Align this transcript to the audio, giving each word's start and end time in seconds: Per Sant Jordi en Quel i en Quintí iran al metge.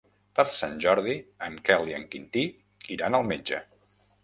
Per 0.37 0.45
Sant 0.59 0.71
Jordi 0.85 1.13
en 1.49 1.59
Quel 1.69 1.93
i 1.93 1.97
en 1.99 2.07
Quintí 2.15 2.45
iran 2.99 3.21
al 3.21 3.31
metge. 3.31 3.63